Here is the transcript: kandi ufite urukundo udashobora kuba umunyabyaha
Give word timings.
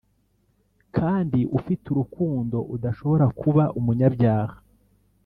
kandi 0.97 1.39
ufite 1.57 1.85
urukundo 1.89 2.57
udashobora 2.75 3.25
kuba 3.39 3.63
umunyabyaha 3.79 4.57